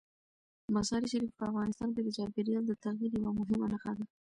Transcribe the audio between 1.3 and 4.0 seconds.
په افغانستان کې د چاپېریال د تغیر یوه مهمه نښه